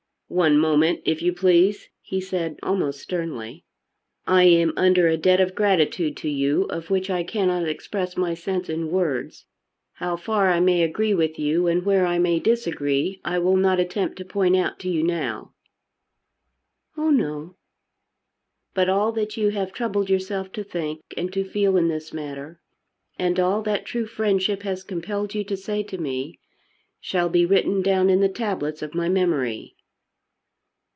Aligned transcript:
"One 0.33 0.57
moment, 0.57 1.01
if 1.03 1.21
you 1.21 1.33
please," 1.33 1.89
he 2.01 2.21
said 2.21 2.57
almost 2.63 3.01
sternly. 3.01 3.65
"I 4.25 4.43
am 4.43 4.71
under 4.77 5.09
a 5.09 5.17
debt 5.17 5.41
of 5.41 5.53
gratitude 5.55 6.15
to 6.15 6.29
you 6.29 6.63
of 6.69 6.89
which 6.89 7.09
I 7.09 7.23
cannot 7.23 7.67
express 7.67 8.15
my 8.15 8.33
sense 8.33 8.69
in 8.69 8.91
words. 8.91 9.45
How 9.95 10.15
far 10.15 10.49
I 10.49 10.61
may 10.61 10.83
agree 10.83 11.13
with 11.13 11.37
you, 11.37 11.67
and 11.67 11.83
where 11.83 12.05
I 12.05 12.17
may 12.17 12.39
disagree, 12.39 13.19
I 13.25 13.39
will 13.39 13.57
not 13.57 13.77
attempt 13.81 14.15
to 14.19 14.23
point 14.23 14.55
out 14.55 14.79
to 14.79 14.89
you 14.89 15.03
now." 15.03 15.53
"Oh 16.95 17.09
no." 17.09 17.57
"But 18.73 18.87
all 18.87 19.11
that 19.11 19.35
you 19.35 19.49
have 19.49 19.73
troubled 19.73 20.09
yourself 20.09 20.53
to 20.53 20.63
think 20.63 21.01
and 21.17 21.33
to 21.33 21.43
feel 21.43 21.75
in 21.75 21.89
this 21.89 22.13
matter, 22.13 22.61
and 23.19 23.37
all 23.37 23.61
that 23.63 23.85
true 23.85 24.05
friendship 24.05 24.63
has 24.63 24.85
compelled 24.85 25.35
you 25.35 25.43
to 25.43 25.57
say 25.57 25.83
to 25.83 25.97
me, 25.97 26.39
shall 27.01 27.27
be 27.27 27.45
written 27.45 27.81
down 27.81 28.09
in 28.09 28.21
the 28.21 28.29
tablets 28.29 28.81
of 28.81 28.95
my 28.95 29.09
memory." 29.09 29.75